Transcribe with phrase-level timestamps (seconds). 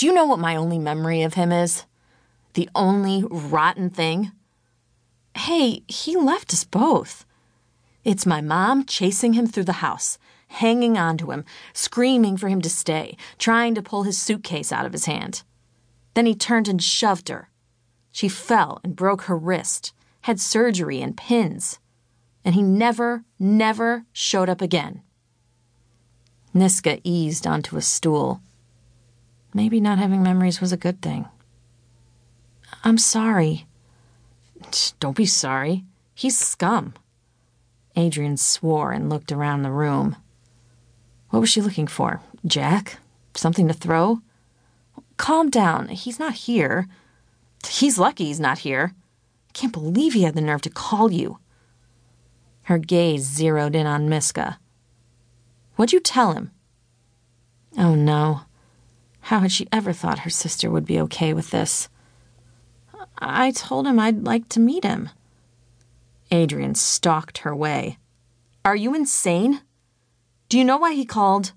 [0.00, 1.84] Do you know what my only memory of him is?
[2.54, 4.32] The only rotten thing?
[5.36, 7.26] Hey, he left us both.
[8.02, 10.16] It's my mom chasing him through the house,
[10.48, 11.44] hanging on to him,
[11.74, 15.42] screaming for him to stay, trying to pull his suitcase out of his hand.
[16.14, 17.50] Then he turned and shoved her.
[18.10, 19.92] She fell and broke her wrist,
[20.22, 21.78] had surgery and pins.
[22.42, 25.02] And he never, never showed up again.
[26.54, 28.40] Miska eased onto a stool.
[29.52, 31.26] Maybe not having memories was a good thing.
[32.84, 33.66] I'm sorry.
[35.00, 35.84] Don't be sorry.
[36.14, 36.94] He's scum.
[37.96, 40.16] Adrian swore and looked around the room.
[41.30, 42.20] What was she looking for?
[42.46, 42.98] Jack?
[43.34, 44.20] Something to throw?
[45.16, 45.88] Calm down.
[45.88, 46.88] He's not here.
[47.68, 48.94] He's lucky he's not here.
[49.48, 51.38] I can't believe he had the nerve to call you.
[52.64, 54.58] Her gaze zeroed in on Miska.
[55.76, 56.50] What'd you tell him?
[57.76, 58.42] Oh no.
[59.30, 61.88] How had she ever thought her sister would be okay with this?
[63.16, 65.08] I told him I'd like to meet him.
[66.32, 67.98] Adrian stalked her way.
[68.64, 69.60] Are you insane?
[70.48, 71.52] Do you know why he called?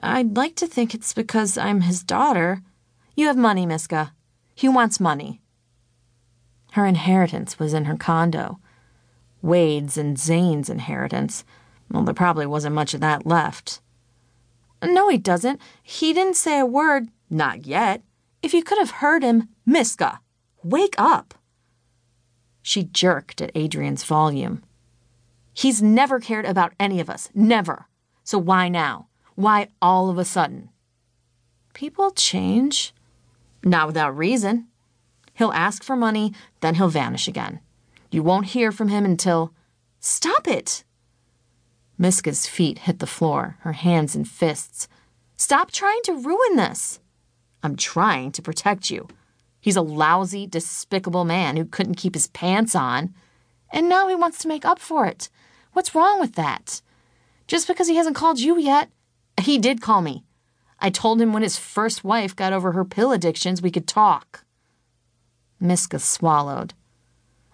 [0.00, 2.62] I'd like to think it's because I'm his daughter.
[3.16, 4.12] You have money, Miska.
[4.54, 5.40] He wants money.
[6.74, 8.60] Her inheritance was in her condo.
[9.42, 11.42] Wade's and Zane's inheritance.
[11.90, 13.80] Well, there probably wasn't much of that left.
[14.82, 15.60] No, he doesn't.
[15.82, 17.08] He didn't say a word.
[17.28, 18.02] Not yet.
[18.42, 20.20] If you could have heard him, Miska,
[20.62, 21.34] wake up.
[22.62, 24.62] She jerked at Adrian's volume.
[25.52, 27.28] He's never cared about any of us.
[27.34, 27.86] Never.
[28.24, 29.08] So why now?
[29.34, 30.70] Why all of a sudden?
[31.74, 32.94] People change.
[33.62, 34.68] Not without reason.
[35.34, 37.60] He'll ask for money, then he'll vanish again.
[38.10, 39.52] You won't hear from him until.
[40.00, 40.84] Stop it!
[42.00, 44.88] Miska's feet hit the floor, her hands in fists.
[45.36, 46.98] Stop trying to ruin this.
[47.62, 49.06] I'm trying to protect you.
[49.60, 53.12] He's a lousy, despicable man who couldn't keep his pants on.
[53.70, 55.28] And now he wants to make up for it.
[55.74, 56.80] What's wrong with that?
[57.46, 58.88] Just because he hasn't called you yet?
[59.38, 60.24] He did call me.
[60.78, 64.46] I told him when his first wife got over her pill addictions, we could talk.
[65.60, 66.72] Miska swallowed.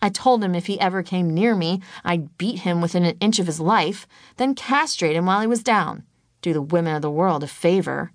[0.00, 3.38] I told him if he ever came near me, I'd beat him within an inch
[3.38, 6.04] of his life, then castrate him while he was down.
[6.40, 8.12] Do the women of the world a favor.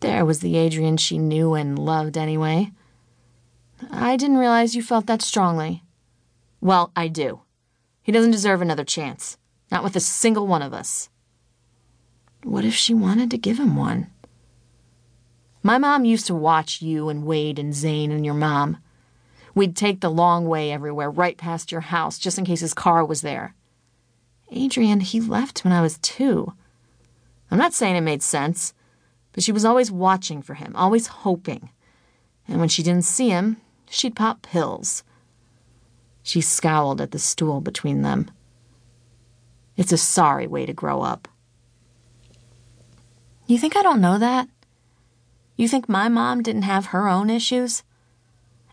[0.00, 2.72] There was the Adrian she knew and loved anyway.
[3.90, 5.82] I didn't realize you felt that strongly.
[6.60, 7.42] Well, I do.
[8.02, 9.36] He doesn't deserve another chance.
[9.70, 11.10] Not with a single one of us.
[12.42, 14.10] What if she wanted to give him one?
[15.62, 18.78] My mom used to watch you and Wade and Zane and your mom.
[19.58, 23.04] We'd take the long way everywhere, right past your house, just in case his car
[23.04, 23.56] was there.
[24.52, 26.52] Adrian, he left when I was two.
[27.50, 28.72] I'm not saying it made sense,
[29.32, 31.70] but she was always watching for him, always hoping.
[32.46, 33.56] And when she didn't see him,
[33.90, 35.02] she'd pop pills.
[36.22, 38.30] She scowled at the stool between them.
[39.76, 41.26] It's a sorry way to grow up.
[43.48, 44.48] You think I don't know that?
[45.56, 47.82] You think my mom didn't have her own issues?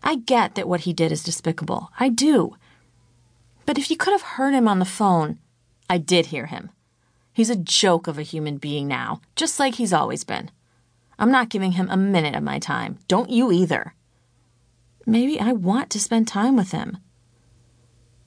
[0.06, 1.90] I get that what he did is despicable.
[1.98, 2.54] I do.
[3.66, 5.40] But if you could have heard him on the phone,
[5.90, 6.70] I did hear him.
[7.32, 10.52] He's a joke of a human being now, just like he's always been.
[11.18, 13.00] I'm not giving him a minute of my time.
[13.08, 13.94] Don't you either.
[15.06, 16.98] Maybe I want to spend time with him.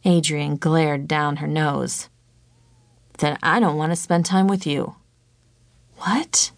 [0.03, 2.09] Adrian glared down her nose.
[3.19, 4.95] Then I don't want to spend time with you.
[5.99, 6.51] What?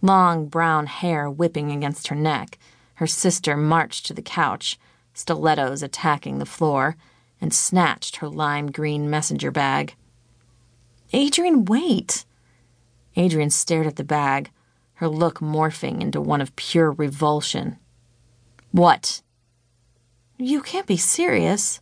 [0.00, 2.58] Long brown hair whipping against her neck
[2.96, 4.78] her sister marched to the couch,
[5.14, 6.96] stilettos attacking the floor,
[7.40, 9.94] and snatched her lime green messenger bag.
[11.12, 12.24] Adrian, wait!
[13.16, 14.50] Adrian stared at the bag,
[14.94, 17.76] her look morphing into one of pure revulsion.
[18.72, 19.22] What?
[20.38, 21.80] You can't be serious.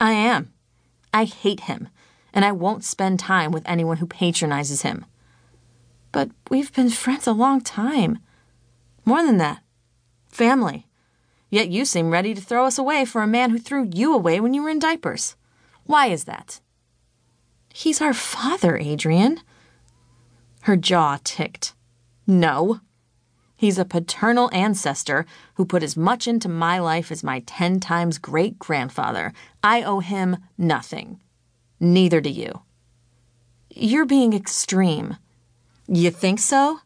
[0.00, 0.52] I am.
[1.12, 1.88] I hate him,
[2.32, 5.04] and I won't spend time with anyone who patronizes him.
[6.12, 8.18] But we've been friends a long time.
[9.04, 9.62] More than that.
[10.30, 10.86] Family.
[11.50, 14.40] Yet you seem ready to throw us away for a man who threw you away
[14.40, 15.34] when you were in diapers.
[15.84, 16.60] Why is that?
[17.74, 19.40] He's our father, Adrian.
[20.62, 21.74] Her jaw ticked.
[22.26, 22.80] No.
[23.56, 28.18] He's a paternal ancestor who put as much into my life as my ten times
[28.18, 29.32] great grandfather.
[29.62, 31.20] I owe him nothing.
[31.80, 32.62] Neither do you.
[33.68, 35.16] You're being extreme.
[35.88, 36.80] You think so?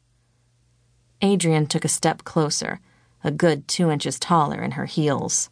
[1.21, 2.81] Adrian took a step closer
[3.25, 5.49] a good two inches taller in her heels.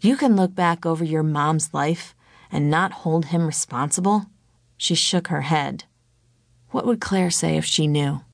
[0.00, 2.16] You can look back over your mom's life
[2.50, 4.26] and not hold him responsible?
[4.76, 5.84] She shook her head.
[6.70, 8.22] What would Claire say if she knew?